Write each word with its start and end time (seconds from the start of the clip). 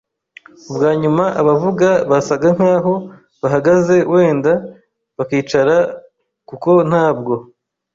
Ubwanyuma, 0.69 1.23
abavuga 1.41 1.89
basaga 2.11 2.47
nkaho 2.57 2.93
bahagaze 3.41 3.95
wenda 4.13 4.51
bakicara, 5.17 5.75
kuko 6.49 6.69
ntabwo 6.89 7.33